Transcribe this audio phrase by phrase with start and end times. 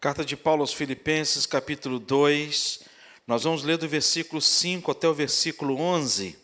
[0.00, 2.82] Carta de Paulo aos Filipenses, capítulo 2.
[3.26, 6.38] Nós vamos ler do versículo 5 até o versículo 11.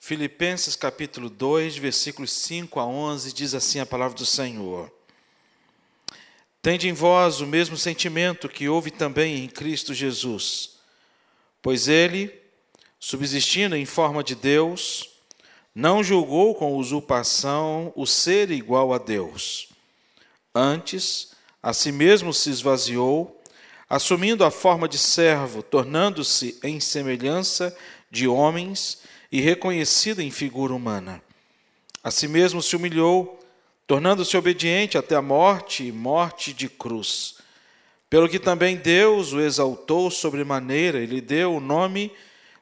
[0.00, 4.90] Filipenses, capítulo 2, versículos 5 a 11, diz assim a palavra do Senhor:
[6.62, 10.78] Tende em vós o mesmo sentimento que houve também em Cristo Jesus,
[11.60, 12.32] pois ele,
[12.98, 15.15] subsistindo em forma de Deus,
[15.76, 19.68] não julgou com usurpação o ser igual a Deus.
[20.54, 23.42] Antes, a si mesmo se esvaziou,
[23.86, 27.76] assumindo a forma de servo, tornando-se em semelhança
[28.10, 31.22] de homens e reconhecido em figura humana.
[32.02, 33.38] A si mesmo se humilhou,
[33.86, 37.34] tornando-se obediente até a morte e morte de cruz.
[38.08, 42.10] Pelo que também Deus o exaltou sobremaneira e lhe deu o nome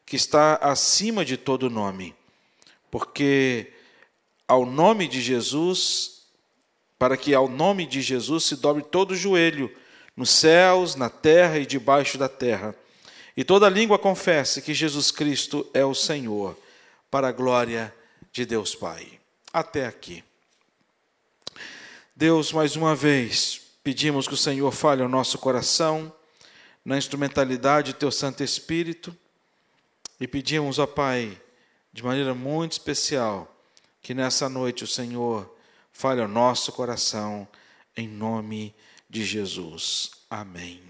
[0.05, 2.13] que está acima de todo nome
[2.95, 3.73] porque
[4.47, 6.29] ao nome de Jesus,
[6.97, 9.69] para que ao nome de Jesus se dobre todo o joelho,
[10.17, 12.73] nos céus, na terra e debaixo da terra,
[13.37, 16.57] e toda língua confesse que Jesus Cristo é o Senhor,
[17.11, 17.93] para a glória
[18.31, 19.19] de Deus Pai.
[19.53, 20.23] Até aqui.
[22.15, 26.15] Deus, mais uma vez, pedimos que o Senhor fale ao nosso coração,
[26.85, 29.13] na instrumentalidade do Teu Santo Espírito,
[30.21, 31.41] e pedimos, ó Pai,
[31.95, 33.57] de maneira muito especial,
[34.03, 35.57] que nessa noite o Senhor
[35.93, 37.47] fale ao nosso coração,
[37.97, 38.75] em nome
[39.09, 40.11] de Jesus.
[40.29, 40.83] Amém.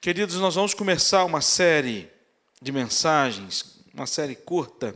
[0.00, 2.08] Queridos, nós vamos começar uma série
[2.62, 4.94] de mensagens, uma série curta,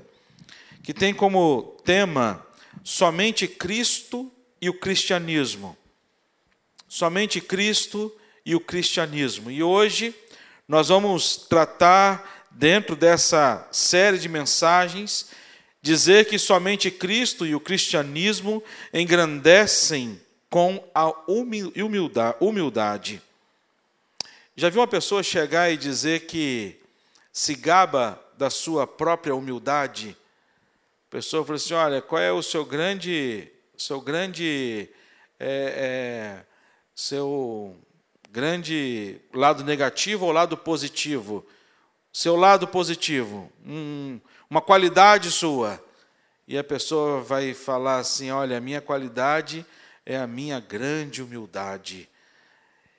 [0.84, 2.46] que tem como tema
[2.84, 5.76] somente Cristo e o cristianismo.
[6.86, 9.50] Somente Cristo e o cristianismo.
[9.50, 10.14] E hoje
[10.68, 15.31] nós vamos tratar dentro dessa série de mensagens,
[15.81, 18.61] dizer que somente Cristo e o cristianismo
[18.92, 20.20] engrandecem
[20.51, 21.12] com a
[22.41, 23.23] humildade.
[24.57, 26.80] Já viu uma pessoa chegar e dizer que
[27.33, 30.17] se gaba da sua própria humildade?
[31.07, 34.89] A pessoa falou assim: olha, qual é o seu grande, seu grande,
[35.39, 36.47] é, é,
[36.92, 37.77] seu
[38.33, 41.47] grande lado negativo ou lado positivo?
[42.18, 44.18] Seu lado positivo, um,
[44.51, 45.80] uma qualidade sua.
[46.48, 49.64] E a pessoa vai falar assim: olha, a minha qualidade
[50.05, 52.08] é a minha grande humildade.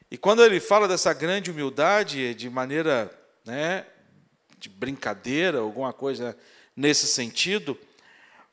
[0.09, 3.11] E quando ele fala dessa grande humildade, de maneira
[3.45, 3.85] né,
[4.57, 6.37] de brincadeira, alguma coisa
[6.73, 7.77] nesse sentido,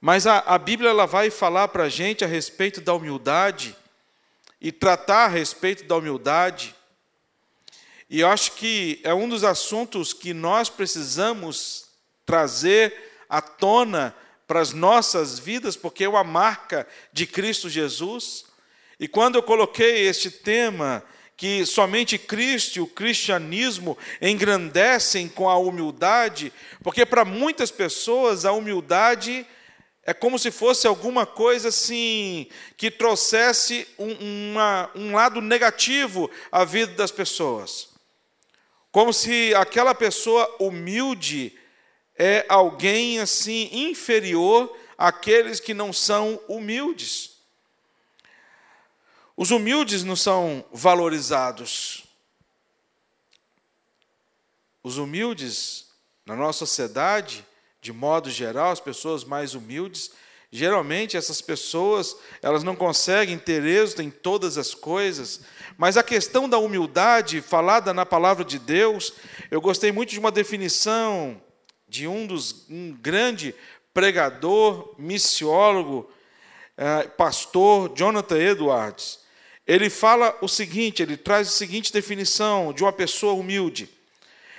[0.00, 3.76] mas a, a Bíblia ela vai falar para a gente a respeito da humildade
[4.60, 6.74] e tratar a respeito da humildade
[8.08, 11.86] e eu acho que é um dos assuntos que nós precisamos
[12.24, 12.94] trazer
[13.28, 14.14] à tona
[14.46, 18.44] para as nossas vidas, porque é uma marca de Cristo Jesus.
[18.98, 21.02] E quando eu coloquei este tema,
[21.36, 26.52] que somente Cristo e o cristianismo engrandecem com a humildade,
[26.82, 29.44] porque para muitas pessoas a humildade
[30.04, 32.46] é como se fosse alguma coisa assim
[32.76, 37.95] que trouxesse um, uma, um lado negativo à vida das pessoas.
[38.96, 41.54] Como se aquela pessoa humilde
[42.18, 47.32] é alguém assim inferior àqueles que não são humildes.
[49.36, 52.04] Os humildes não são valorizados.
[54.82, 55.88] Os humildes,
[56.24, 57.44] na nossa sociedade,
[57.82, 60.10] de modo geral, as pessoas mais humildes,
[60.50, 65.42] geralmente essas pessoas, elas não conseguem ter êxito em todas as coisas,
[65.76, 69.12] mas a questão da humildade, falada na palavra de Deus,
[69.50, 71.40] eu gostei muito de uma definição
[71.88, 73.54] de um dos um grande
[73.92, 76.10] pregador, missiólogo,
[76.76, 79.20] eh, pastor Jonathan Edwards.
[79.66, 83.88] Ele fala o seguinte, ele traz a seguinte definição de uma pessoa humilde.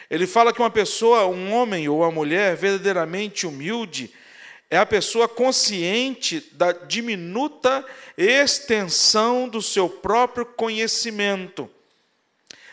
[0.10, 4.14] Ele fala que uma pessoa, um homem ou uma mulher verdadeiramente humilde,
[4.70, 7.86] é a pessoa consciente da diminuta
[8.18, 11.70] extensão do seu próprio conhecimento,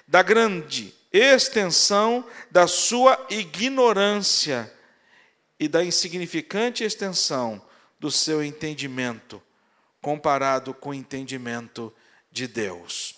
[0.07, 4.73] da grande extensão da sua ignorância
[5.59, 7.63] e da insignificante extensão
[8.01, 9.41] do seu entendimento,
[10.03, 11.95] comparado com o entendimento
[12.33, 13.15] de Deus.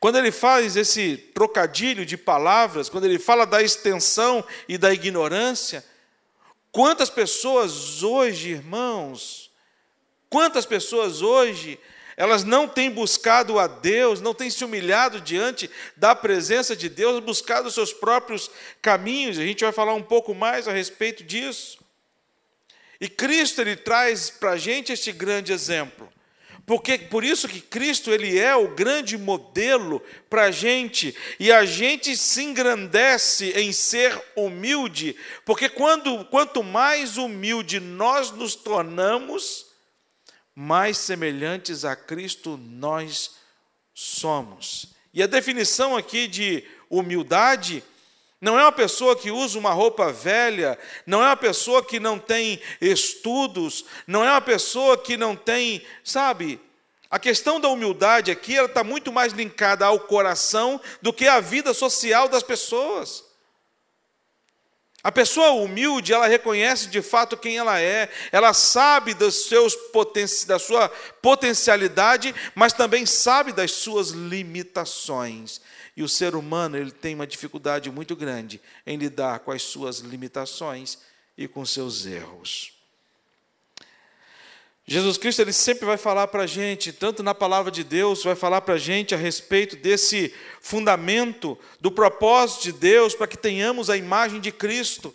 [0.00, 5.84] Quando ele faz esse trocadilho de palavras, quando ele fala da extensão e da ignorância,
[6.70, 9.50] Quantas pessoas hoje, irmãos,
[10.28, 11.78] quantas pessoas hoje,
[12.16, 17.22] elas não têm buscado a Deus, não têm se humilhado diante da presença de Deus,
[17.22, 18.50] buscado os seus próprios
[18.82, 19.38] caminhos.
[19.38, 21.78] A gente vai falar um pouco mais a respeito disso.
[23.00, 26.12] E Cristo ele traz para a gente este grande exemplo.
[26.68, 31.64] Porque, por isso que Cristo ele é o grande modelo para a gente, e a
[31.64, 35.16] gente se engrandece em ser humilde,
[35.46, 39.68] porque quando, quanto mais humilde nós nos tornamos,
[40.54, 43.36] mais semelhantes a Cristo nós
[43.94, 44.88] somos.
[45.14, 47.82] E a definição aqui de humildade
[48.40, 52.18] não é uma pessoa que usa uma roupa velha, não é uma pessoa que não
[52.18, 56.60] tem estudos, não é uma pessoa que não tem, sabe?
[57.10, 61.40] A questão da humildade aqui ela está muito mais linkada ao coração do que à
[61.40, 63.27] vida social das pessoas.
[65.02, 70.26] A pessoa humilde, ela reconhece de fato quem ela é, ela sabe dos seus poten
[70.46, 70.88] da sua
[71.22, 75.60] potencialidade, mas também sabe das suas limitações.
[75.96, 79.98] E o ser humano ele tem uma dificuldade muito grande em lidar com as suas
[79.98, 80.98] limitações
[81.36, 82.77] e com seus erros.
[84.90, 88.34] Jesus Cristo ele sempre vai falar para a gente, tanto na palavra de Deus, vai
[88.34, 90.32] falar para a gente a respeito desse
[90.62, 95.14] fundamento do propósito de Deus para que tenhamos a imagem de Cristo.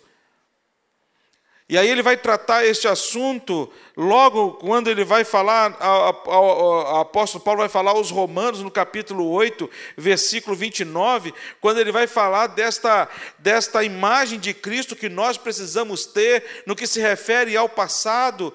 [1.66, 5.76] E aí ele vai tratar este assunto logo quando ele vai falar,
[6.24, 12.06] o apóstolo Paulo vai falar aos Romanos no capítulo 8, versículo 29, quando ele vai
[12.06, 17.68] falar desta, desta imagem de Cristo que nós precisamos ter no que se refere ao
[17.68, 18.54] passado.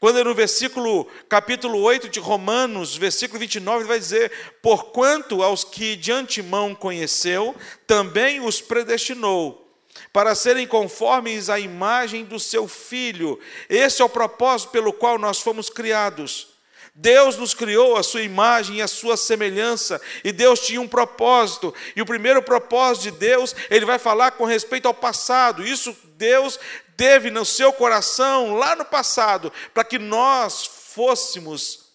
[0.00, 4.32] Quando no versículo, capítulo 8 de Romanos, versículo 29, ele vai dizer:
[4.62, 7.54] Porquanto aos que de antemão conheceu,
[7.86, 9.68] também os predestinou
[10.10, 13.38] para serem conformes à imagem do seu filho.
[13.68, 16.48] Esse é o propósito pelo qual nós fomos criados.
[16.94, 21.74] Deus nos criou a sua imagem e a sua semelhança, e Deus tinha um propósito.
[21.94, 25.64] E o primeiro propósito de Deus, ele vai falar com respeito ao passado.
[25.64, 26.58] Isso Deus
[26.96, 31.90] teve no seu coração lá no passado, para que nós fôssemos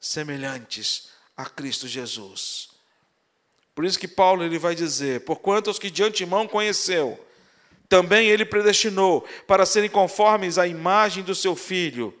[0.00, 2.70] semelhantes a Cristo Jesus.
[3.74, 7.24] Por isso que Paulo ele vai dizer: Porquanto os que de antemão conheceu,
[7.88, 12.14] também ele predestinou para serem conformes à imagem do seu filho.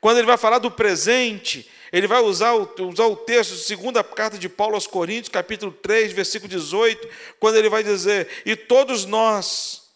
[0.00, 4.02] Quando ele vai falar do presente, ele vai usar o, usar o texto de segunda
[4.02, 7.08] carta de Paulo aos Coríntios, capítulo 3, versículo 18,
[7.38, 9.90] quando ele vai dizer: E todos nós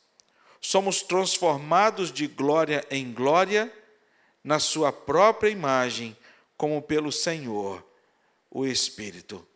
[0.60, 3.72] somos transformados de glória em glória
[4.42, 6.16] na sua própria imagem,
[6.56, 7.82] como pelo Senhor,
[8.50, 9.46] o Espírito.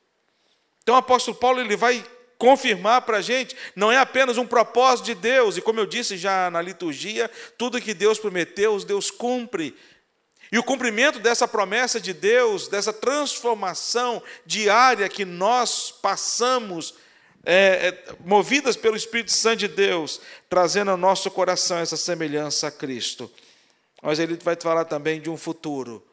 [0.83, 2.03] Então o apóstolo Paulo ele vai
[2.39, 6.17] confirmar para a gente, não é apenas um propósito de Deus, e como eu disse
[6.17, 7.29] já na liturgia,
[7.59, 9.77] tudo que Deus prometeu, Deus cumpre.
[10.51, 16.95] E o cumprimento dessa promessa de Deus, dessa transformação diária que nós passamos,
[17.45, 22.71] é, é, movidas pelo Espírito Santo de Deus, trazendo ao nosso coração essa semelhança a
[22.71, 23.31] Cristo.
[24.03, 26.05] Mas ele vai falar também de um futuro,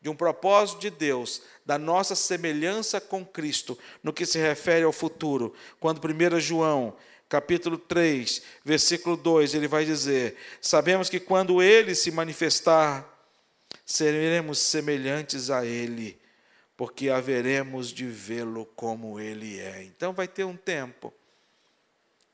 [0.00, 4.92] de um propósito de Deus, da nossa semelhança com Cristo, no que se refere ao
[4.92, 5.54] futuro.
[5.80, 6.96] Quando 1 João,
[7.28, 13.17] capítulo 3, versículo 2, ele vai dizer: Sabemos que quando ele se manifestar,
[13.88, 16.20] seremos semelhantes a ele,
[16.76, 19.82] porque haveremos de vê-lo como ele é.
[19.82, 21.12] Então vai ter um tempo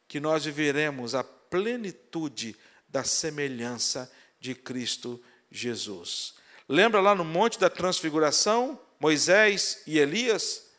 [0.08, 2.56] que nós viveremos a plenitude
[2.88, 4.10] da semelhança
[4.40, 6.34] de Cristo Jesus.
[6.68, 10.70] Lembra lá no Monte da Transfiguração, Moisés e Elias?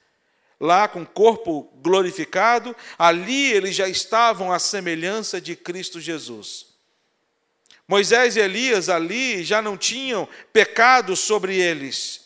[0.60, 6.75] Lá com o corpo glorificado, ali eles já estavam à semelhança de Cristo Jesus.
[7.88, 12.26] Moisés e Elias ali já não tinham pecado sobre eles,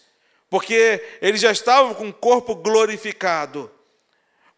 [0.50, 3.70] porque eles já estavam com o corpo glorificado.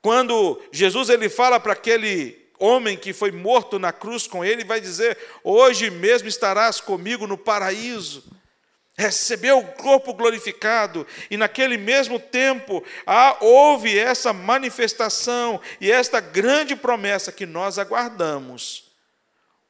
[0.02, 4.80] Quando Jesus ele fala para aquele homem que foi morto na cruz com ele, vai
[4.80, 8.24] dizer: Hoje mesmo estarás comigo no paraíso
[9.02, 16.76] recebeu o corpo glorificado, e naquele mesmo tempo ah, houve essa manifestação e esta grande
[16.76, 18.91] promessa que nós aguardamos.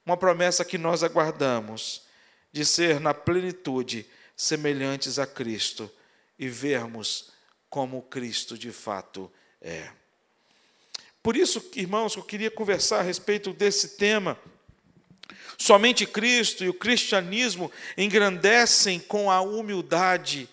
[0.05, 2.03] Uma promessa que nós aguardamos
[2.51, 4.05] de ser na plenitude
[4.35, 5.91] semelhantes a Cristo
[6.37, 7.31] e vermos
[7.69, 9.31] como Cristo de fato
[9.61, 9.89] é.
[11.21, 14.37] Por isso, irmãos, eu queria conversar a respeito desse tema
[15.61, 20.49] Somente Cristo e o cristianismo engrandecem com a humildade.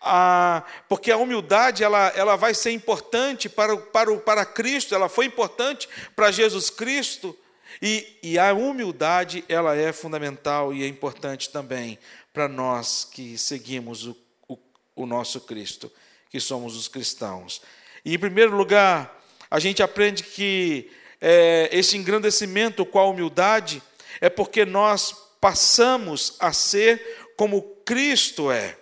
[0.00, 5.24] Ah, porque a humildade ela, ela vai ser importante para, para, para Cristo, ela foi
[5.24, 7.36] importante para Jesus Cristo,
[7.80, 11.98] e, e a humildade ela é fundamental e é importante também
[12.32, 14.16] para nós que seguimos o,
[14.48, 14.58] o,
[14.96, 15.90] o nosso Cristo,
[16.30, 17.62] que somos os cristãos.
[18.04, 20.90] E, em primeiro lugar, a gente aprende que
[21.20, 23.82] é, esse engrandecimento com a humildade
[24.20, 28.76] é porque nós passamos a ser como Cristo é.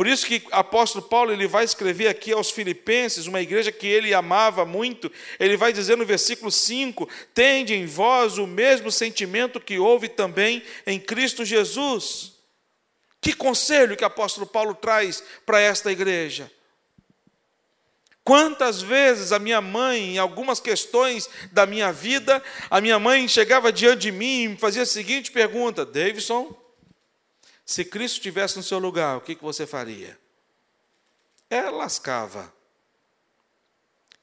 [0.00, 3.86] Por isso que o apóstolo Paulo ele vai escrever aqui aos Filipenses, uma igreja que
[3.86, 9.60] ele amava muito, ele vai dizer no versículo 5: Tende em vós o mesmo sentimento
[9.60, 12.32] que houve também em Cristo Jesus.
[13.20, 16.50] Que conselho que o apóstolo Paulo traz para esta igreja?
[18.24, 23.70] Quantas vezes a minha mãe, em algumas questões da minha vida, a minha mãe chegava
[23.70, 26.58] diante de mim e me fazia a seguinte pergunta: Davidson,
[27.70, 30.18] se Cristo estivesse no seu lugar, o que, você faria?
[31.48, 32.52] Ela lascava.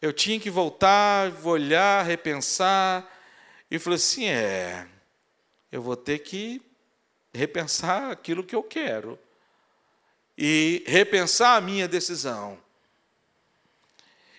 [0.01, 3.09] Eu tinha que voltar, olhar, repensar,
[3.71, 4.85] e falei assim: é,
[5.71, 6.61] eu vou ter que
[7.33, 9.17] repensar aquilo que eu quero
[10.37, 12.59] e repensar a minha decisão.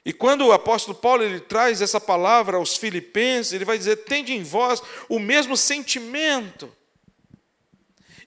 [0.05, 4.35] E quando o apóstolo Paulo ele traz essa palavra aos filipenses, ele vai dizer: "Tende
[4.35, 6.77] em vós o mesmo sentimento".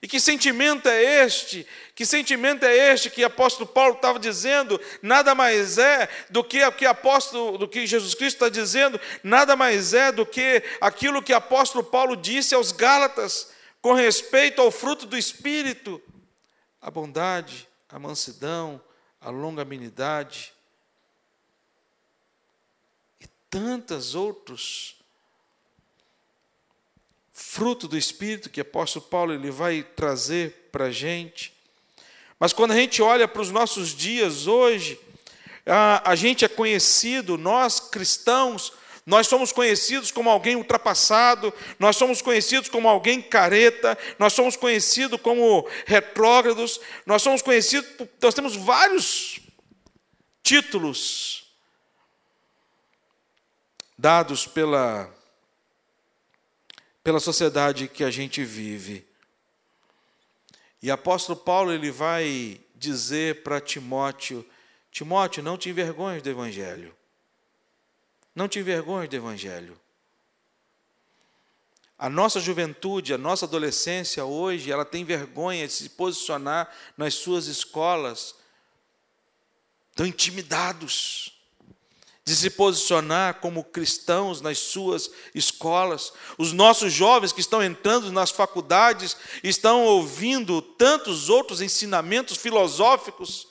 [0.02, 1.64] E que sentimento é este?
[1.94, 4.80] Que sentimento é este que o apóstolo Paulo estava dizendo?
[5.00, 9.54] Nada mais é do que o que apóstolo, do que Jesus Cristo está dizendo, nada
[9.54, 14.72] mais é do que aquilo que o apóstolo Paulo disse aos Gálatas com respeito ao
[14.72, 16.02] fruto do Espírito:
[16.80, 18.82] a bondade, a mansidão,
[19.20, 20.52] a longanimidade
[23.20, 24.96] e tantos outros
[27.32, 31.52] fruto do Espírito que o apóstolo Paulo ele vai trazer para a gente.
[32.38, 34.98] Mas quando a gente olha para os nossos dias hoje,
[35.64, 38.72] a, a gente é conhecido, nós cristãos,
[39.06, 45.20] nós somos conhecidos como alguém ultrapassado, nós somos conhecidos como alguém careta, nós somos conhecidos
[45.20, 47.88] como retrógrados, nós somos conhecidos,
[48.20, 49.40] nós temos vários
[50.42, 51.44] títulos
[53.98, 55.12] dados pela,
[57.02, 59.06] pela sociedade que a gente vive.
[60.82, 64.44] E apóstolo Paulo ele vai dizer para Timóteo:
[64.90, 66.94] Timóteo, não te envergonhes do evangelho.
[68.34, 69.78] Não te envergonhe do Evangelho.
[71.98, 77.46] A nossa juventude, a nossa adolescência hoje, ela tem vergonha de se posicionar nas suas
[77.46, 78.34] escolas.
[79.90, 81.31] Estão intimidados
[82.24, 86.12] de se posicionar como cristãos nas suas escolas.
[86.38, 93.48] Os nossos jovens que estão entrando nas faculdades estão ouvindo tantos outros ensinamentos filosóficos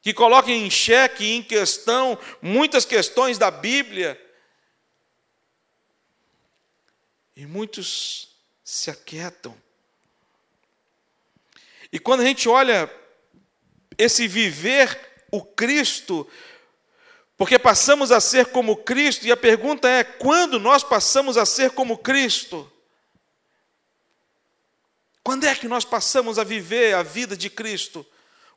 [0.00, 4.20] que coloquem em xeque, em questão, muitas questões da Bíblia.
[7.36, 8.28] E muitos
[8.62, 9.56] se aquietam.
[11.92, 12.88] E quando a gente olha
[13.96, 16.28] esse viver o Cristo,
[17.38, 21.70] porque passamos a ser como Cristo, e a pergunta é: quando nós passamos a ser
[21.70, 22.70] como Cristo?
[25.22, 28.04] Quando é que nós passamos a viver a vida de Cristo?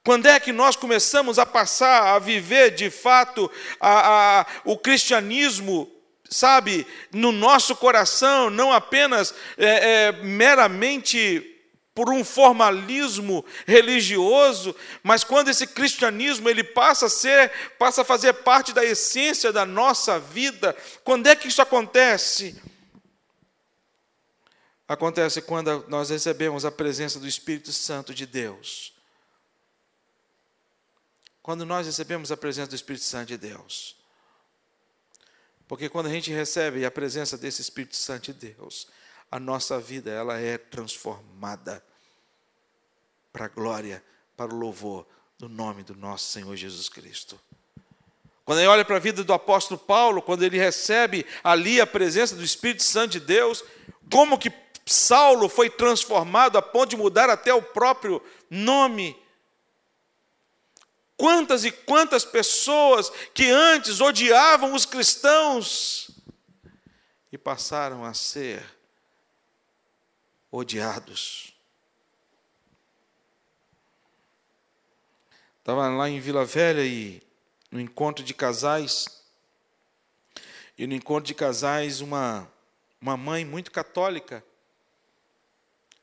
[0.04, 5.88] Quando é que nós começamos a passar a viver de fato a, a, o cristianismo,
[6.28, 11.51] sabe, no nosso coração, não apenas é, é, meramente
[11.94, 18.34] por um formalismo religioso, mas quando esse cristianismo ele passa a ser, passa a fazer
[18.34, 22.62] parte da essência da nossa vida, quando é que isso acontece?
[24.88, 28.94] Acontece quando nós recebemos a presença do Espírito Santo de Deus
[31.42, 33.96] quando nós recebemos a presença do Espírito Santo de Deus.
[35.68, 38.88] Porque quando a gente recebe a presença desse Espírito Santo de Deus,
[39.32, 41.84] a nossa vida ela é transformada
[43.32, 44.04] para a glória,
[44.36, 45.08] para o louvor
[45.40, 47.40] do nome do nosso Senhor Jesus Cristo.
[48.44, 52.36] Quando ele olha para a vida do apóstolo Paulo, quando ele recebe ali a presença
[52.36, 53.64] do Espírito Santo de Deus,
[54.12, 54.52] como que
[54.86, 59.18] Saulo foi transformado a ponto de mudar até o próprio nome
[61.22, 66.10] Quantas e quantas pessoas que antes odiavam os cristãos
[67.32, 68.66] e passaram a ser
[70.52, 71.54] odiados.
[75.60, 77.22] Estava lá em Vila Velha e
[77.72, 79.24] no encontro de casais,
[80.78, 82.52] e no encontro de casais, uma,
[83.00, 84.44] uma mãe muito católica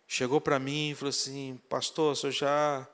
[0.09, 2.89] chegou para mim e falou assim: Pastor, o senhor já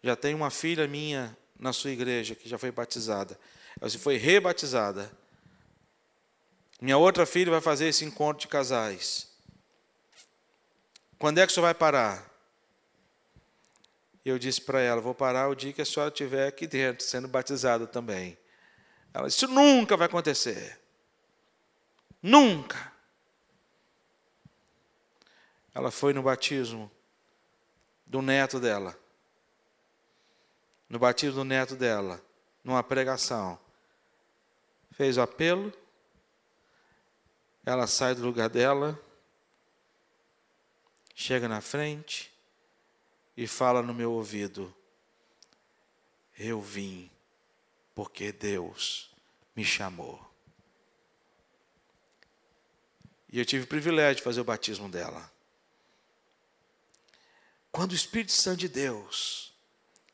[0.00, 3.38] já tem uma filha minha na sua igreja que já foi batizada.
[3.80, 5.10] Ela foi rebatizada.
[6.80, 9.28] Minha outra filha vai fazer esse encontro de casais.
[11.18, 12.28] Quando é que o senhor vai parar?
[14.24, 17.26] Eu disse para ela: vou parar o dia que a senhora estiver aqui dentro, sendo
[17.26, 18.38] batizada também.
[19.12, 20.78] Ela disse: Isso nunca vai acontecer.
[22.22, 22.92] Nunca.
[25.78, 26.90] ela foi no batismo
[28.04, 28.98] do neto dela.
[30.88, 32.20] No batismo do neto dela,
[32.64, 33.56] numa pregação.
[34.90, 35.72] Fez o apelo,
[37.64, 39.00] ela sai do lugar dela,
[41.20, 42.32] chega na frente
[43.36, 44.72] e fala no meu ouvido:
[46.38, 47.10] Eu vim
[47.92, 49.10] porque Deus
[49.54, 50.24] me chamou.
[53.30, 55.28] E eu tive o privilégio de fazer o batismo dela.
[57.72, 59.52] Quando o Espírito Santo de Deus,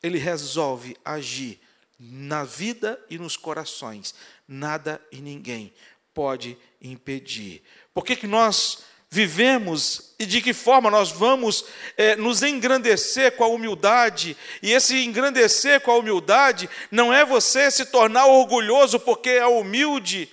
[0.02, 1.60] ele resolve agir
[1.98, 4.14] na vida e nos corações,
[4.48, 5.72] nada e ninguém
[6.14, 7.62] pode impedir.
[7.92, 8.84] Por que, que nós
[9.14, 11.66] vivemos e de que forma nós vamos
[11.96, 14.36] é, nos engrandecer com a humildade.
[14.60, 20.28] E esse engrandecer com a humildade não é você se tornar orgulhoso porque é humilde,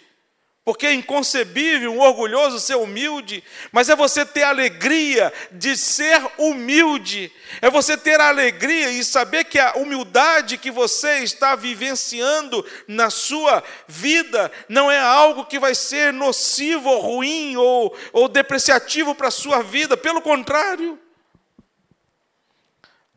[0.64, 7.32] porque é inconcebível um orgulhoso ser humilde, mas é você ter alegria de ser humilde,
[7.62, 13.10] é você ter a alegria e saber que a humildade que você está vivenciando na
[13.10, 19.30] sua vida não é algo que vai ser nocivo ou ruim ou, ou depreciativo para
[19.30, 21.00] a sua vida, pelo contrário.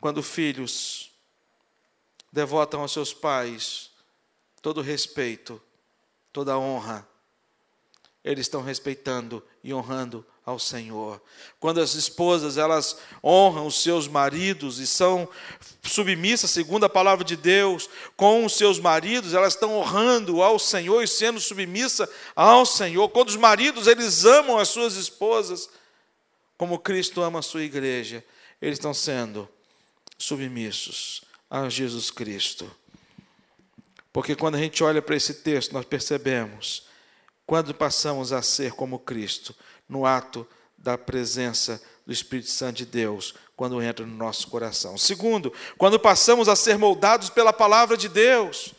[0.01, 1.11] Quando filhos
[2.31, 3.91] devotam aos seus pais
[4.63, 5.61] todo respeito,
[6.33, 7.07] toda honra,
[8.25, 11.21] eles estão respeitando e honrando ao Senhor.
[11.59, 15.29] Quando as esposas elas honram os seus maridos e são
[15.83, 21.03] submissas segundo a palavra de Deus com os seus maridos, elas estão honrando ao Senhor
[21.03, 23.07] e sendo submissa ao Senhor.
[23.09, 25.69] Quando os maridos eles amam as suas esposas
[26.57, 28.25] como Cristo ama a sua igreja,
[28.59, 29.47] eles estão sendo
[30.17, 32.69] submissos a Jesus Cristo.
[34.11, 36.87] Porque quando a gente olha para esse texto, nós percebemos
[37.45, 39.55] quando passamos a ser como Cristo,
[39.87, 40.47] no ato
[40.77, 44.97] da presença do Espírito Santo de Deus, quando entra no nosso coração.
[44.97, 48.73] Segundo, quando passamos a ser moldados pela palavra de Deus,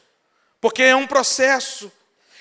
[0.61, 1.91] porque é um processo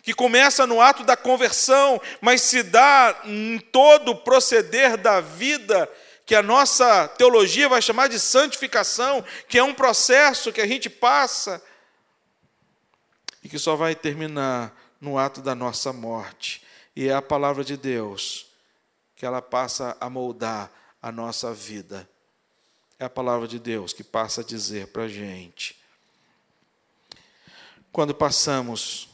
[0.03, 5.89] que começa no ato da conversão, mas se dá em todo o proceder da vida,
[6.25, 10.89] que a nossa teologia vai chamar de santificação, que é um processo que a gente
[10.89, 11.61] passa
[13.43, 16.63] e que só vai terminar no ato da nossa morte.
[16.95, 18.47] E é a palavra de Deus
[19.15, 22.07] que ela passa a moldar a nossa vida.
[22.99, 25.75] É a palavra de Deus que passa a dizer para a gente.
[27.91, 29.09] Quando passamos,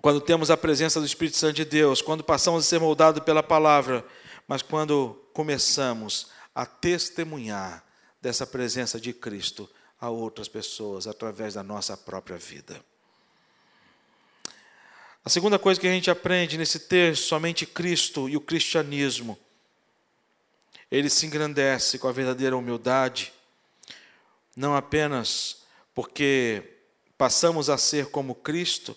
[0.00, 3.42] quando temos a presença do Espírito Santo de Deus, quando passamos a ser moldados pela
[3.42, 4.04] palavra,
[4.46, 7.84] mas quando começamos a testemunhar
[8.20, 9.68] dessa presença de Cristo
[10.00, 12.80] a outras pessoas através da nossa própria vida.
[15.22, 19.38] A segunda coisa que a gente aprende nesse texto, somente Cristo e o cristianismo,
[20.90, 23.32] ele se engrandece com a verdadeira humildade,
[24.56, 25.62] não apenas
[25.94, 26.62] porque
[27.18, 28.96] passamos a ser como Cristo,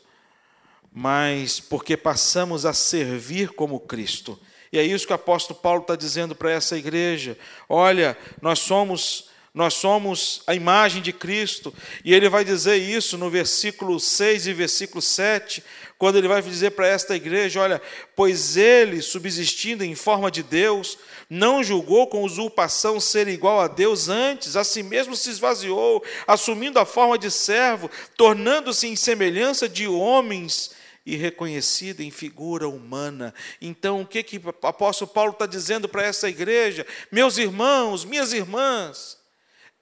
[0.90, 4.40] mas porque passamos a servir como Cristo.
[4.72, 7.38] E é isso que o apóstolo Paulo está dizendo para essa igreja.
[7.68, 11.72] Olha, nós somos nós somos a imagem de Cristo,
[12.04, 15.64] e ele vai dizer isso no versículo 6 e versículo 7,
[15.96, 17.80] quando ele vai dizer para esta igreja: olha,
[18.16, 20.98] pois ele, subsistindo em forma de Deus,
[21.30, 26.80] não julgou com usurpação ser igual a Deus, antes a si mesmo se esvaziou, assumindo
[26.80, 30.72] a forma de servo, tornando-se em semelhança de homens
[31.06, 33.34] e reconhecido em figura humana.
[33.62, 36.88] Então, o que, que o apóstolo Paulo está dizendo para essa igreja?
[37.12, 39.22] Meus irmãos, minhas irmãs,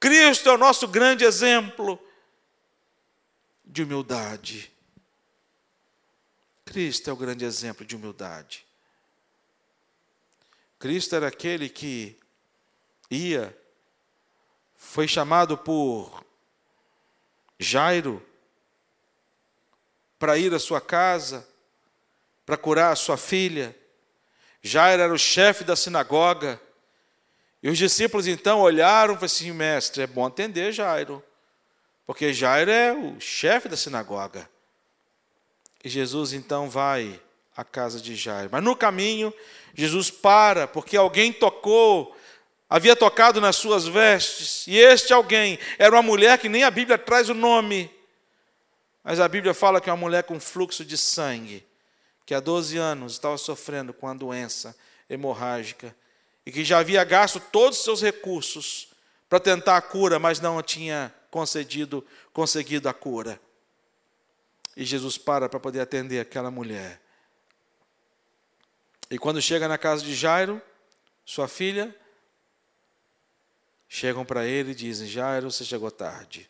[0.01, 2.03] Cristo é o nosso grande exemplo
[3.63, 4.73] de humildade.
[6.65, 8.65] Cristo é o grande exemplo de humildade.
[10.79, 12.17] Cristo era aquele que
[13.11, 13.55] ia,
[14.75, 16.25] foi chamado por
[17.59, 18.25] Jairo
[20.17, 21.47] para ir à sua casa,
[22.43, 23.77] para curar a sua filha.
[24.63, 26.59] Jairo era o chefe da sinagoga.
[27.63, 31.23] E os discípulos então olharam e falaram assim: mestre, é bom atender Jairo,
[32.05, 34.49] porque Jairo é o chefe da sinagoga.
[35.83, 37.19] E Jesus então vai
[37.55, 38.49] à casa de Jairo.
[38.51, 39.33] Mas no caminho,
[39.75, 42.15] Jesus para, porque alguém tocou,
[42.69, 46.97] havia tocado nas suas vestes, e este alguém era uma mulher que nem a Bíblia
[46.97, 47.91] traz o nome,
[49.03, 51.65] mas a Bíblia fala que é uma mulher com fluxo de sangue,
[52.25, 54.75] que há 12 anos estava sofrendo com a doença
[55.09, 55.95] hemorrágica
[56.45, 58.89] e que já havia gasto todos os seus recursos
[59.29, 63.39] para tentar a cura, mas não tinha concedido, conseguido a cura.
[64.75, 67.01] E Jesus para para poder atender aquela mulher.
[69.09, 70.61] E quando chega na casa de Jairo,
[71.25, 71.95] sua filha,
[73.87, 76.49] chegam para ele e dizem: Jairo, você chegou tarde.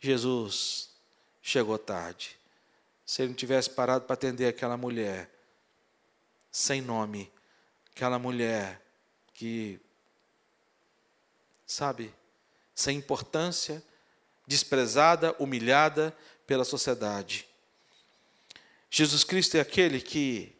[0.00, 0.90] Jesus
[1.42, 2.38] chegou tarde.
[3.04, 5.30] Se ele não tivesse parado para atender aquela mulher,
[6.50, 7.30] sem nome,
[7.98, 8.80] aquela mulher
[9.34, 9.80] que,
[11.66, 12.14] sabe,
[12.72, 13.82] sem importância,
[14.46, 17.44] desprezada, humilhada pela sociedade.
[18.88, 20.54] Jesus Cristo é aquele que,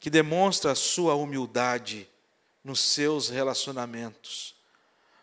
[0.00, 2.08] que demonstra a sua humildade
[2.64, 4.56] nos seus relacionamentos.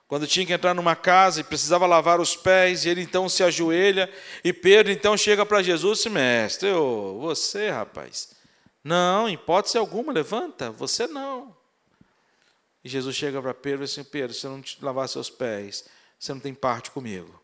[0.08, 3.44] Quando tinha que entrar numa casa e precisava lavar os pés, e ele então se
[3.44, 4.10] ajoelha,
[4.42, 6.72] e Pedro então chega para Jesus e diz, mestre,
[7.20, 8.39] você, rapaz,
[8.90, 11.56] não, hipótese alguma, levanta, você não.
[12.84, 15.30] E Jesus chega para Pedro e diz assim, Pedro, se eu não te lavar seus
[15.30, 17.40] pés, você não tem parte comigo.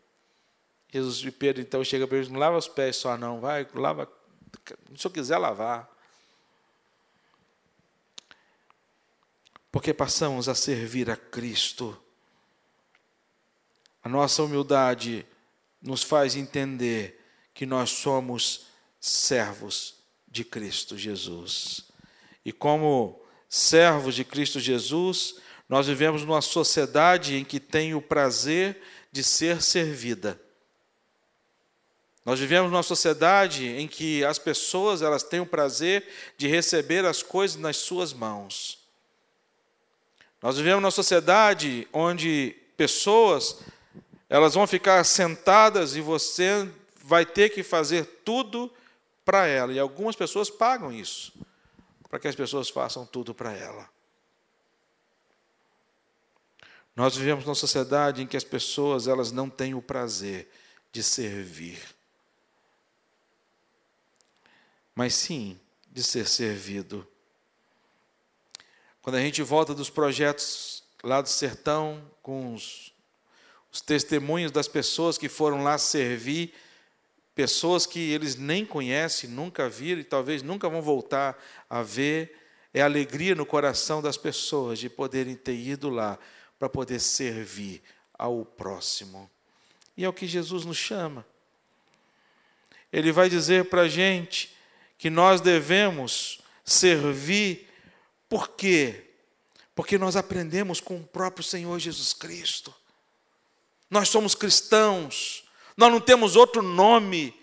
[0.92, 4.10] Jesus e Pedro então chega para ele, não lava os pés só não, vai, lava,
[4.96, 5.88] se eu quiser lavar.
[9.70, 11.96] Porque passamos a servir a Cristo.
[14.02, 15.24] A nossa humildade
[15.80, 18.66] nos faz entender que nós somos
[19.00, 19.96] servos
[20.36, 21.86] de Cristo Jesus.
[22.44, 23.18] E como
[23.48, 29.62] servos de Cristo Jesus, nós vivemos numa sociedade em que tem o prazer de ser
[29.62, 30.38] servida.
[32.22, 37.22] Nós vivemos numa sociedade em que as pessoas elas têm o prazer de receber as
[37.22, 38.78] coisas nas suas mãos.
[40.42, 43.60] Nós vivemos numa sociedade onde pessoas
[44.28, 46.68] elas vão ficar sentadas e você
[47.02, 48.70] vai ter que fazer tudo
[49.26, 49.74] para ela.
[49.74, 51.34] E algumas pessoas pagam isso,
[52.08, 53.86] para que as pessoas façam tudo para ela.
[56.94, 60.50] Nós vivemos numa sociedade em que as pessoas elas não têm o prazer
[60.90, 61.96] de servir
[64.96, 65.60] mas sim
[65.92, 67.06] de ser servido.
[69.02, 72.92] Quando a gente volta dos projetos lá do sertão, com os,
[73.70, 76.54] os testemunhos das pessoas que foram lá servir,
[77.36, 82.34] pessoas que eles nem conhecem, nunca viram e talvez nunca vão voltar a ver,
[82.72, 86.18] é alegria no coração das pessoas de poderem ter ido lá
[86.58, 87.82] para poder servir
[88.18, 89.30] ao próximo.
[89.94, 91.26] E é o que Jesus nos chama.
[92.90, 94.56] Ele vai dizer para a gente
[94.96, 97.68] que nós devemos servir,
[98.30, 99.10] por quê?
[99.74, 102.74] Porque nós aprendemos com o próprio Senhor Jesus Cristo.
[103.90, 105.45] Nós somos cristãos,
[105.76, 107.34] nós não temos outro nome,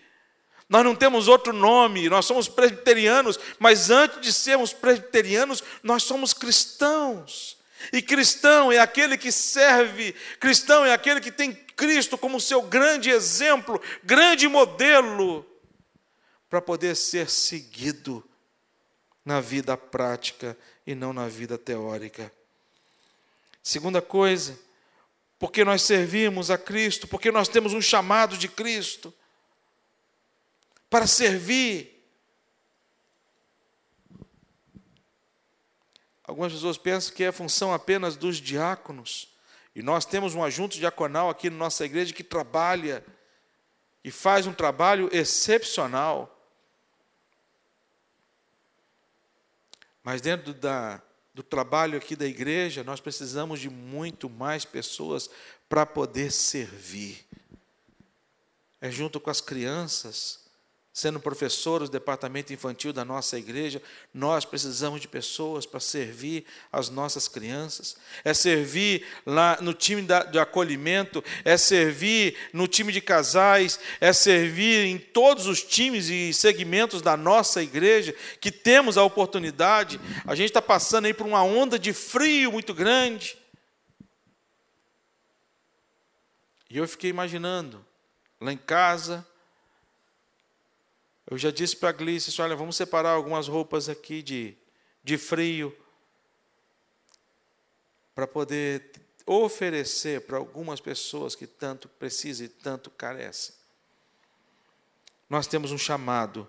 [0.68, 6.32] nós não temos outro nome, nós somos presbiterianos, mas antes de sermos presbiterianos, nós somos
[6.32, 7.56] cristãos.
[7.92, 13.10] E cristão é aquele que serve, cristão é aquele que tem Cristo como seu grande
[13.10, 15.44] exemplo, grande modelo
[16.48, 18.24] para poder ser seguido
[19.24, 22.32] na vida prática e não na vida teórica.
[23.62, 24.58] Segunda coisa,
[25.44, 29.12] porque nós servimos a Cristo, porque nós temos um chamado de Cristo
[30.88, 32.02] para servir.
[36.26, 39.36] Algumas pessoas pensam que é função apenas dos diáconos,
[39.74, 43.04] e nós temos um ajunto diaconal aqui na nossa igreja que trabalha
[44.02, 46.42] e faz um trabalho excepcional.
[50.02, 51.02] Mas dentro da,
[51.34, 55.28] do trabalho aqui da igreja, nós precisamos de muito mais pessoas
[55.68, 57.26] para poder servir.
[58.80, 60.43] É junto com as crianças,
[60.94, 63.82] sendo professores do departamento infantil da nossa igreja,
[64.14, 70.38] nós precisamos de pessoas para servir as nossas crianças, é servir lá no time de
[70.38, 77.02] acolhimento, é servir no time de casais, é servir em todos os times e segmentos
[77.02, 81.76] da nossa igreja, que temos a oportunidade, a gente está passando aí por uma onda
[81.76, 83.36] de frio muito grande.
[86.70, 87.84] E eu fiquei imaginando,
[88.40, 89.26] lá em casa,
[91.30, 94.56] eu já disse para a assim, olha, vamos separar algumas roupas aqui de,
[95.02, 95.76] de frio
[98.14, 98.90] para poder
[99.26, 103.54] oferecer para algumas pessoas que tanto precisam e tanto carecem.
[105.28, 106.48] Nós temos um chamado,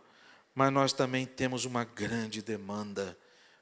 [0.53, 3.17] mas nós também temos uma grande demanda,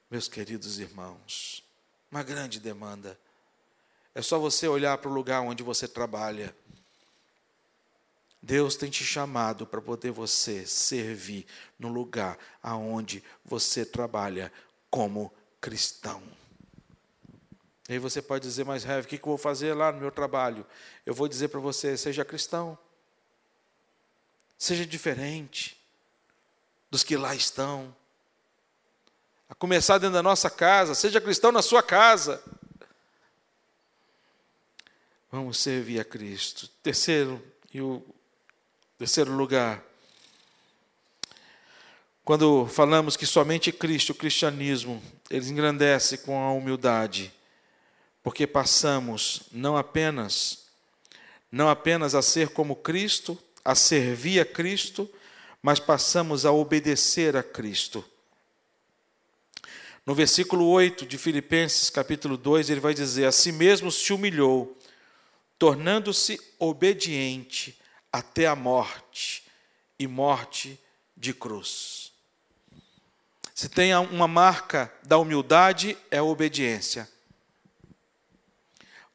[0.10, 1.64] meus queridos irmãos.
[2.12, 3.18] Uma grande demanda.
[4.16, 6.56] É só você olhar para o lugar onde você trabalha
[8.46, 11.48] Deus tem te chamado para poder você servir
[11.80, 14.52] no lugar aonde você trabalha
[14.90, 16.22] como cristão.
[17.88, 20.12] E aí você pode dizer, mas Rev, o que eu vou fazer lá no meu
[20.12, 20.66] trabalho?
[21.06, 22.78] Eu vou dizer para você, seja cristão.
[24.58, 25.82] Seja diferente
[26.92, 27.96] dos que lá estão.
[29.48, 30.94] a começar dentro da nossa casa.
[30.94, 32.44] Seja cristão na sua casa.
[35.32, 36.68] Vamos servir a Cristo.
[36.84, 37.42] Terceiro,
[37.74, 38.06] e o
[39.04, 39.84] terceiro lugar,
[42.24, 47.30] quando falamos que somente Cristo, o cristianismo, ele engrandece com a humildade,
[48.24, 50.64] porque passamos não apenas
[51.52, 55.12] não apenas a ser como Cristo, a servir a Cristo,
[55.62, 58.06] mas passamos a obedecer a Cristo.
[60.06, 64.78] No versículo 8 de Filipenses, capítulo 2, ele vai dizer: A si mesmo se humilhou,
[65.60, 67.83] tornando-se obediente
[68.14, 69.44] até a morte
[69.98, 70.80] e morte
[71.18, 72.14] de cruz.
[73.56, 77.10] Se tem uma marca da humildade, é a obediência.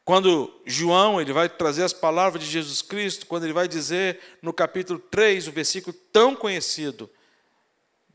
[0.05, 4.53] Quando João ele vai trazer as palavras de Jesus Cristo, quando ele vai dizer no
[4.53, 7.09] capítulo 3, o versículo tão conhecido,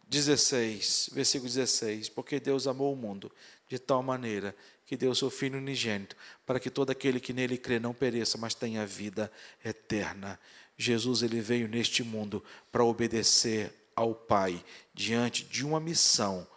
[0.08, 3.32] 16, versículo 16, porque Deus amou o mundo
[3.69, 6.15] de tal maneira que deu o seu Filho unigênito,
[6.46, 9.32] para que todo aquele que nele crê não pereça, mas tenha vida
[9.63, 10.39] eterna.
[10.77, 16.47] Jesus ele veio neste mundo para obedecer ao Pai diante de uma missão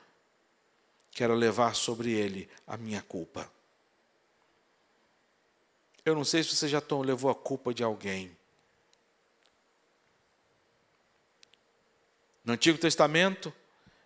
[1.10, 3.50] que era levar sobre ele a minha culpa.
[6.04, 8.36] Eu não sei se você já levou a culpa de alguém.
[12.44, 13.52] No Antigo Testamento,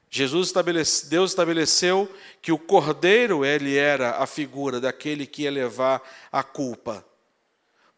[0.08, 6.02] Jesus estabelece, Deus estabeleceu que o cordeiro ele era a figura daquele que ia levar
[6.32, 7.04] a culpa.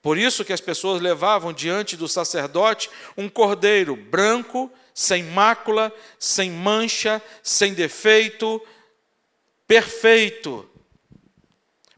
[0.03, 6.51] Por isso que as pessoas levavam diante do sacerdote um cordeiro branco, sem mácula, sem
[6.51, 8.61] mancha, sem defeito,
[9.65, 10.69] perfeito,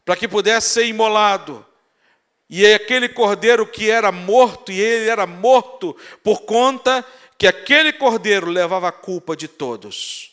[0.05, 1.65] para que pudesse ser imolado.
[2.47, 7.03] E aquele cordeiro que era morto, e ele era morto por conta
[7.39, 10.31] que aquele cordeiro levava a culpa de todos.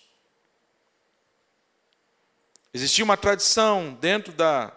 [2.74, 4.70] Existia uma tradição dentro da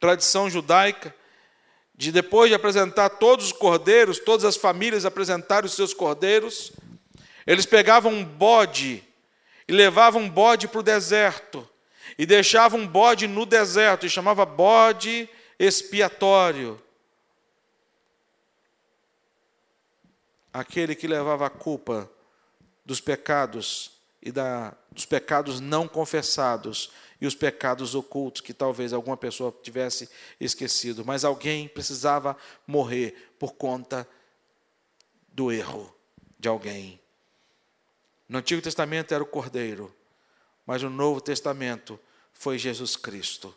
[0.00, 1.14] tradição judaica
[1.96, 6.72] de depois de apresentar todos os cordeiros, todas as famílias apresentarem os seus cordeiros,
[7.46, 9.02] eles pegavam um bode
[9.66, 11.68] e levavam um bode para o deserto
[12.18, 15.28] e deixavam um bode no deserto e chamava bode
[15.58, 16.80] expiatório.
[20.58, 22.10] aquele que levava a culpa
[22.84, 29.16] dos pecados e da, dos pecados não confessados e os pecados ocultos que talvez alguma
[29.16, 30.08] pessoa tivesse
[30.40, 34.08] esquecido, mas alguém precisava morrer por conta
[35.28, 35.94] do erro
[36.38, 37.00] de alguém.
[38.28, 39.94] No Antigo Testamento era o Cordeiro,
[40.66, 41.98] mas no Novo Testamento
[42.32, 43.54] foi Jesus Cristo.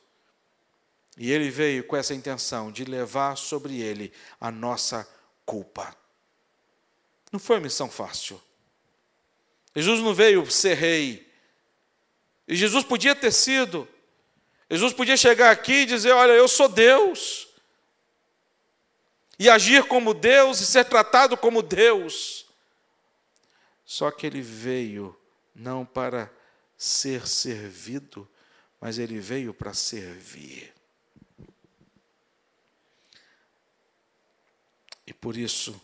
[1.17, 5.07] E ele veio com essa intenção de levar sobre ele a nossa
[5.45, 5.95] culpa.
[7.31, 8.41] Não foi uma missão fácil.
[9.75, 11.28] Jesus não veio ser rei.
[12.49, 13.87] E Jesus podia ter sido.
[14.67, 17.47] Jesus podia chegar aqui e dizer: Olha, eu sou Deus.
[19.37, 22.47] E agir como Deus e ser tratado como Deus.
[23.85, 25.15] Só que ele veio
[25.53, 26.29] não para
[26.75, 28.27] ser servido,
[28.81, 30.73] mas ele veio para servir.
[35.05, 35.79] E por isso,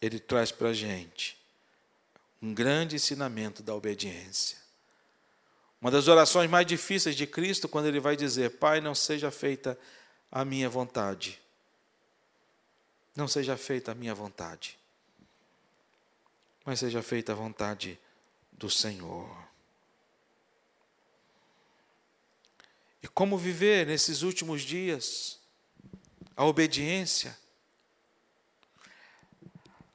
[0.00, 1.36] ele traz para a gente
[2.40, 4.67] um grande ensinamento da obediência.
[5.80, 9.78] Uma das orações mais difíceis de Cristo, quando ele vai dizer: Pai, não seja feita
[10.30, 11.40] a minha vontade.
[13.14, 14.78] Não seja feita a minha vontade,
[16.64, 17.98] mas seja feita a vontade
[18.52, 19.28] do Senhor.
[23.02, 25.40] E como viver nesses últimos dias
[26.36, 27.36] a obediência?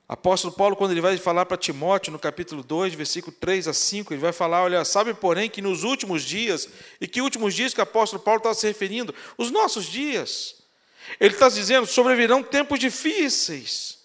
[0.07, 4.13] Apóstolo Paulo, quando ele vai falar para Timóteo, no capítulo 2, versículo 3 a 5,
[4.13, 6.67] ele vai falar: olha, sabe, porém, que nos últimos dias,
[6.99, 9.15] e que últimos dias que o apóstolo Paulo está se referindo?
[9.37, 10.55] Os nossos dias.
[11.19, 13.99] Ele está dizendo: sobrevirão tempos difíceis,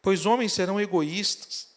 [0.00, 1.68] pois homens serão egoístas,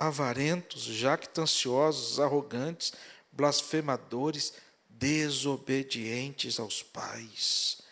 [0.00, 2.94] avarentos, jactanciosos, arrogantes,
[3.30, 4.54] blasfemadores,
[4.88, 7.83] desobedientes aos pais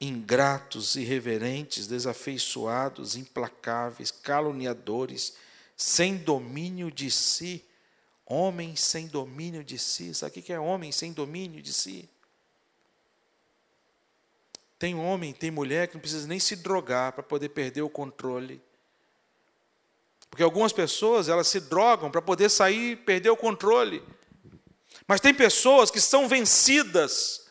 [0.00, 5.34] ingratos, irreverentes, desafeiçoados, implacáveis, caluniadores,
[5.76, 7.64] sem domínio de si.
[8.24, 10.14] Homem sem domínio de si.
[10.14, 12.08] Sabe o que é homem sem domínio de si?
[14.78, 18.62] Tem homem, tem mulher que não precisa nem se drogar para poder perder o controle.
[20.30, 24.02] Porque algumas pessoas, elas se drogam para poder sair perder o controle.
[25.06, 27.46] Mas tem pessoas que são vencidas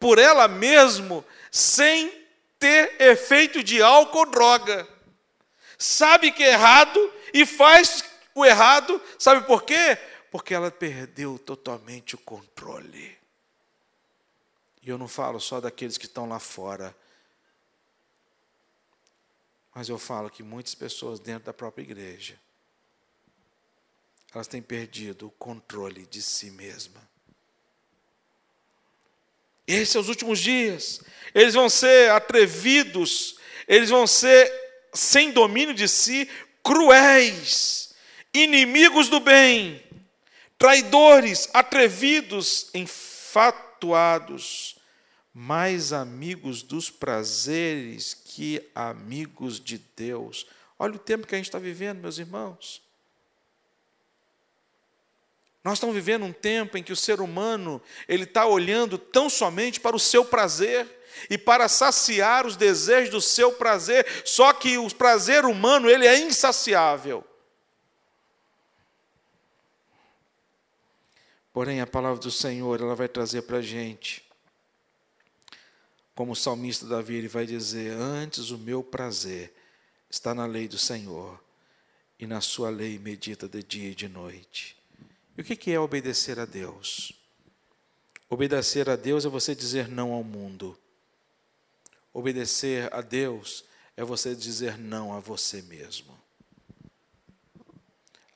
[0.00, 2.10] por ela mesmo sem
[2.58, 4.88] ter efeito de álcool ou droga.
[5.78, 6.98] Sabe que é errado
[7.32, 8.02] e faz
[8.34, 9.00] o errado.
[9.16, 9.96] Sabe por quê?
[10.32, 13.16] Porque ela perdeu totalmente o controle.
[14.82, 16.94] E eu não falo só daqueles que estão lá fora.
[19.72, 22.36] Mas eu falo que muitas pessoas dentro da própria igreja,
[24.34, 27.13] elas têm perdido o controle de si mesma.
[29.66, 31.00] Esses são os últimos dias.
[31.34, 34.52] Eles vão ser atrevidos, eles vão ser
[34.92, 36.28] sem domínio de si,
[36.62, 37.94] cruéis,
[38.32, 39.82] inimigos do bem,
[40.56, 44.76] traidores, atrevidos, enfatuados,
[45.32, 50.46] mais amigos dos prazeres que amigos de Deus.
[50.78, 52.83] Olha o tempo que a gente está vivendo, meus irmãos.
[55.64, 59.80] Nós estamos vivendo um tempo em que o ser humano ele está olhando tão somente
[59.80, 60.86] para o seu prazer
[61.30, 64.06] e para saciar os desejos do seu prazer.
[64.26, 67.24] Só que o prazer humano ele é insaciável.
[71.50, 74.22] Porém, a palavra do Senhor ela vai trazer para a gente,
[76.14, 79.54] como o salmista Davi ele vai dizer: Antes o meu prazer
[80.10, 81.40] está na lei do Senhor,
[82.18, 84.83] e na sua lei medita de dia e de noite.
[85.36, 87.12] E o que é obedecer a Deus?
[88.30, 90.78] Obedecer a Deus é você dizer não ao mundo.
[92.12, 93.64] Obedecer a Deus
[93.96, 96.16] é você dizer não a você mesmo.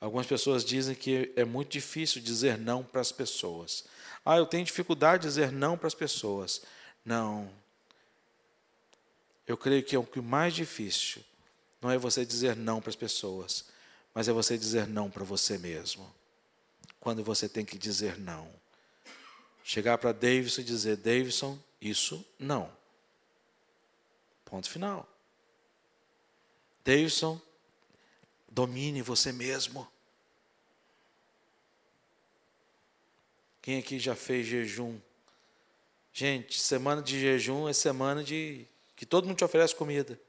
[0.01, 3.85] Algumas pessoas dizem que é muito difícil dizer não para as pessoas.
[4.25, 6.61] Ah, eu tenho dificuldade de dizer não para as pessoas.
[7.03, 7.49] Não.
[9.47, 11.23] Eu creio que é o que mais difícil
[11.81, 13.65] não é você dizer não para as pessoas,
[14.13, 16.18] mas é você dizer não para você mesmo
[16.99, 18.49] quando você tem que dizer não.
[19.63, 22.71] Chegar para Davidson e dizer: Davidson, isso não.
[24.45, 25.07] Ponto final.
[26.83, 27.39] Davidson,
[28.49, 29.87] domine você mesmo.
[33.61, 34.99] Quem aqui já fez jejum?
[36.11, 40.19] Gente, semana de jejum é semana de que todo mundo te oferece comida.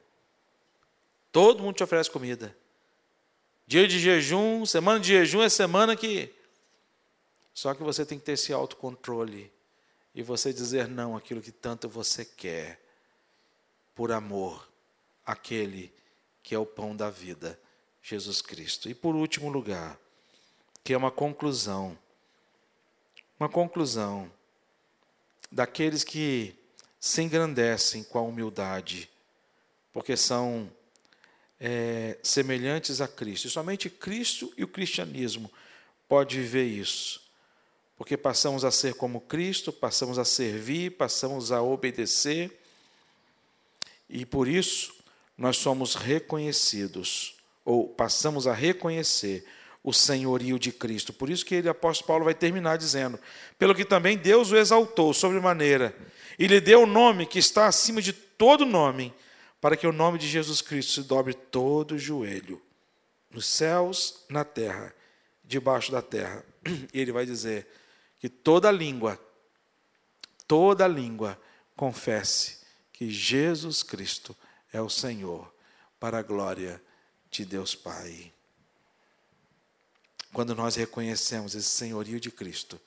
[1.32, 2.54] Todo mundo te oferece comida.
[3.66, 6.32] Dia de jejum, semana de jejum é semana que
[7.54, 9.52] só que você tem que ter esse autocontrole
[10.14, 12.80] e você dizer não àquilo que tanto você quer,
[13.94, 14.68] por amor
[15.24, 15.92] àquele
[16.42, 17.58] que é o pão da vida,
[18.02, 18.88] Jesus Cristo.
[18.88, 19.98] E por último lugar,
[20.82, 21.98] que é uma conclusão,
[23.38, 24.30] uma conclusão
[25.52, 26.54] daqueles que
[26.98, 29.10] se engrandecem com a humildade,
[29.92, 30.70] porque são
[31.58, 33.46] é, semelhantes a Cristo.
[33.46, 35.50] E somente Cristo e o cristianismo
[36.08, 37.29] pode viver isso
[38.00, 42.50] porque passamos a ser como Cristo, passamos a servir, passamos a obedecer,
[44.08, 44.94] e por isso
[45.36, 49.44] nós somos reconhecidos, ou passamos a reconhecer
[49.84, 51.12] o senhorio de Cristo.
[51.12, 53.20] Por isso que ele, apóstolo Paulo, vai terminar dizendo:
[53.58, 55.94] pelo que também Deus o exaltou sobremaneira,
[56.38, 59.12] e lhe deu o nome que está acima de todo nome,
[59.60, 62.62] para que o nome de Jesus Cristo se dobre todo o joelho,
[63.30, 64.90] nos céus, na terra,
[65.44, 66.42] debaixo da terra.
[66.94, 67.66] E ele vai dizer:
[68.20, 69.18] que toda língua,
[70.46, 71.40] toda língua
[71.74, 72.58] confesse
[72.92, 74.36] que Jesus Cristo
[74.72, 75.52] é o Senhor,
[75.98, 76.82] para a glória
[77.30, 78.32] de Deus Pai.
[80.32, 82.80] Quando nós reconhecemos esse senhorio de Cristo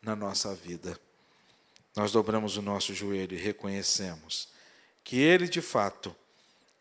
[0.00, 0.98] na nossa vida,
[1.94, 4.48] nós dobramos o nosso joelho e reconhecemos
[5.02, 6.14] que Ele de fato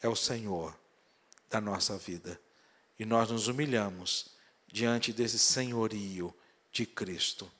[0.01, 0.77] é o Senhor
[1.49, 2.39] da nossa vida.
[2.97, 4.27] E nós nos humilhamos
[4.67, 6.33] diante desse senhorio
[6.71, 7.51] de Cristo.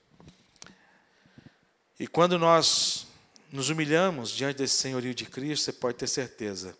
[1.99, 3.07] E quando nós
[3.51, 6.77] nos humilhamos diante desse senhorio de Cristo, você pode ter certeza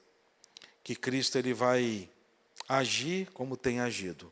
[0.84, 2.10] que Cristo ele vai
[2.68, 4.32] agir como tem agido.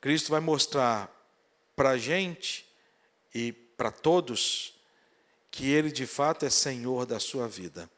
[0.00, 1.14] Cristo vai mostrar
[1.76, 2.66] para a gente
[3.34, 4.74] e para todos
[5.50, 7.90] que Ele de fato é Senhor da sua vida.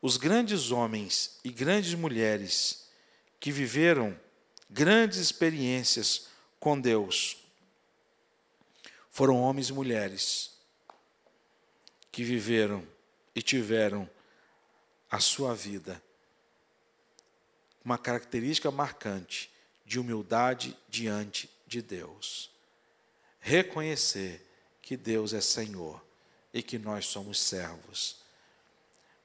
[0.00, 2.88] Os grandes homens e grandes mulheres
[3.40, 4.18] que viveram
[4.68, 6.28] grandes experiências
[6.58, 7.38] com Deus
[9.10, 10.51] foram homens e mulheres
[12.12, 12.86] que viveram
[13.34, 14.08] e tiveram
[15.10, 16.00] a sua vida
[17.84, 19.50] uma característica marcante
[19.84, 22.50] de humildade diante de Deus.
[23.40, 24.46] Reconhecer
[24.80, 26.00] que Deus é Senhor
[26.54, 28.22] e que nós somos servos.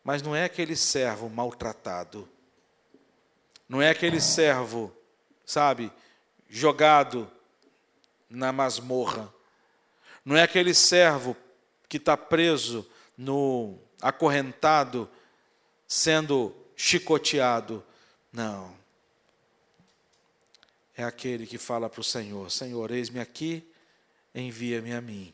[0.04, 2.28] Mas não é aquele servo maltratado,
[3.68, 4.96] não é aquele servo,
[5.46, 5.92] sabe,
[6.50, 7.30] jogado
[8.30, 9.32] na masmorra,
[10.26, 11.36] não é aquele servo
[11.88, 15.10] que está preso no acorrentado,
[15.88, 17.84] sendo chicoteado.
[18.32, 18.76] Não.
[20.96, 23.68] é aquele que fala para o Senhor: Senhor, eis-me aqui,
[24.34, 25.34] envia-me a mim.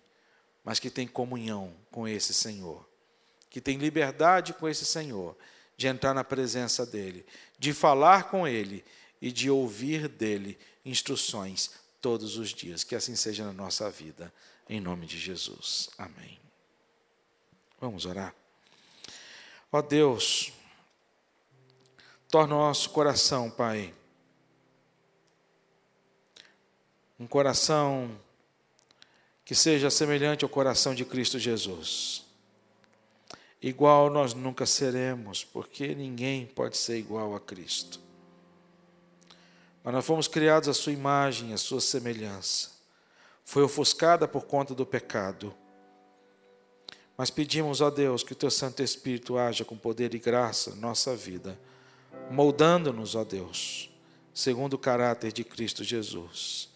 [0.63, 2.87] Mas que tem comunhão com esse Senhor,
[3.49, 5.35] que tem liberdade com esse Senhor,
[5.75, 7.25] de entrar na presença dEle,
[7.59, 8.83] de falar com Ele
[9.21, 12.83] e de ouvir dEle instruções todos os dias.
[12.83, 14.33] Que assim seja na nossa vida,
[14.69, 15.89] em nome de Jesus.
[15.97, 16.42] Amém.
[17.83, 18.33] Vamos orar.
[19.69, 20.53] Ó Deus,
[22.29, 23.93] torna o nosso coração, Pai,
[27.19, 28.17] um coração
[29.43, 32.23] que seja semelhante ao coração de Cristo Jesus.
[33.61, 37.99] Igual nós nunca seremos, porque ninguém pode ser igual a Cristo.
[39.83, 42.71] Mas nós fomos criados à sua imagem, à sua semelhança.
[43.43, 45.53] Foi ofuscada por conta do pecado.
[47.17, 50.87] Mas pedimos a Deus que o teu Santo Espírito haja com poder e graça na
[50.87, 51.59] nossa vida,
[52.31, 53.91] moldando-nos, ó Deus,
[54.33, 56.69] segundo o caráter de Cristo Jesus,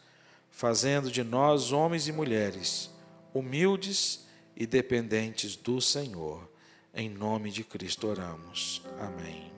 [0.52, 2.96] fazendo de nós homens e mulheres
[3.34, 4.26] humildes
[4.56, 6.50] e dependentes do Senhor.
[6.94, 8.82] Em nome de Cristo oramos.
[9.00, 9.57] Amém.